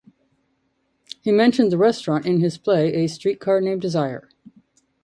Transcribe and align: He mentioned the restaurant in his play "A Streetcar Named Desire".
He 1.21 1.31
mentioned 1.31 1.71
the 1.71 1.77
restaurant 1.77 2.25
in 2.25 2.39
his 2.39 2.57
play 2.57 2.91
"A 3.03 3.07
Streetcar 3.07 3.61
Named 3.61 3.79
Desire". 3.79 4.29